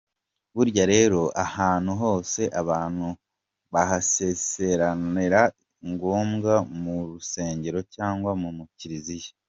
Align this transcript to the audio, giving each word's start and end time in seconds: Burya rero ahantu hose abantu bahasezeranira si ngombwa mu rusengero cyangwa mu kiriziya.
Burya 0.55 0.83
rero 0.93 1.21
ahantu 1.45 1.91
hose 2.01 2.41
abantu 2.61 3.07
bahasezeranira 3.73 5.41
si 5.51 5.85
ngombwa 5.91 6.53
mu 6.81 6.95
rusengero 7.11 7.79
cyangwa 7.95 8.31
mu 8.57 8.63
kiriziya. 8.79 9.31